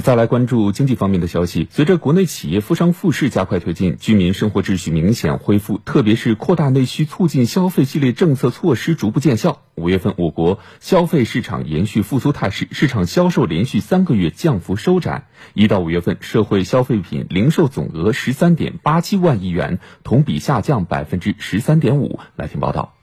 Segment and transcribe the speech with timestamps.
[0.00, 1.68] 再来关注经济方面的消息。
[1.70, 9.62] 随着国内企业复商复市加快推进，居民生活秩序明显恢复，特别是扩大内需、促进消费系列政策措施逐步见效。
[9.74, 15.26] 五月份，我国消费市场延续复苏态势，市场销售连续三个月降幅收窄。
[15.54, 22.18] 一到五月份，社会消费品零售总额十三点八七万亿元，同比下降百分之十三点五。
[22.36, 22.94] 来听报道。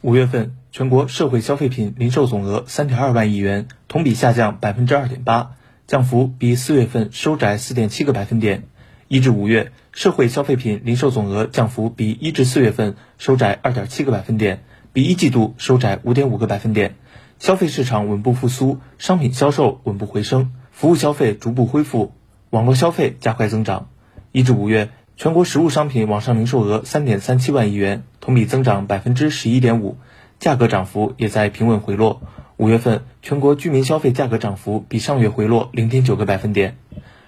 [0.00, 5.52] 五月份，全国社会消费品零售总额三点二万亿元，同比下降百分之二点八。
[5.92, 8.62] 降幅比四月份收窄四点七个百分点，
[9.08, 14.64] 一至五月社会消费品零售总额降幅比一至四月份收窄二点七个百分点，
[14.94, 16.94] 比一季度收窄五点五个百分点。
[17.38, 22.14] 消费市场稳步复苏，商品销售稳步回升，服务消费逐步恢复，
[22.48, 23.90] 网络消费加快增长。
[24.30, 24.88] 一至五月，
[25.18, 29.98] 全国实物商品网上零售额三点三七万亿元，同比增长百分之十一点五，
[30.38, 32.22] 价格涨幅也在平稳回落。
[32.62, 36.76] 五月份全国居民消费价格涨幅比上月回落零点九个百分点。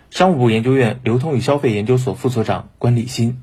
[0.08, 3.40] 商务部研究院流通与消费研究所副所长关立新：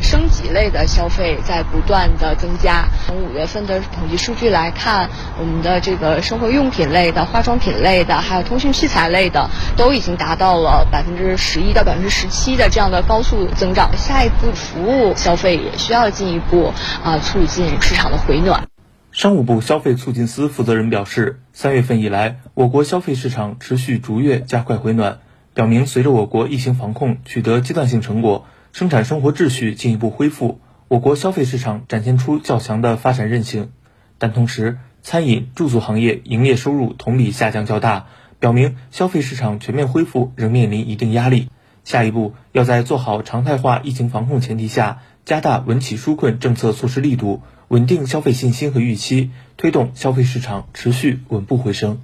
[0.00, 2.86] 升级类的消费在不断的增加。
[3.04, 5.10] 从五月份的统计数据来看，
[5.40, 13.90] 我们的这个生活用品类的、化妆品类的，还有通讯器材类的，都已经达到了百分之十一到百分之十七的这样的高速增长。
[13.96, 18.68] 下一步服务消费也需要进一步啊促进市场的回暖。
[19.14, 25.20] 商务部消费促进司负责人表示，三月份以来，我国消费市场持续逐月加快回暖，
[25.54, 33.70] 表明随着我国疫情防控取得阶段性成果，生产生活秩序进一步恢复，我国消费市场展现出较强的发展韧性。
[34.18, 38.08] 但同时，餐饮、住宿行业营业收入同比下降较大，
[38.40, 41.50] 表明消费市场全面恢复仍面临一定压力。
[41.84, 47.42] 下一步要在做好常态化疫情防控前提下，加大稳企纾困政策措施力度。
[47.68, 52.02] 稳定消费信心和预期，推动消费市场持续稳步回升。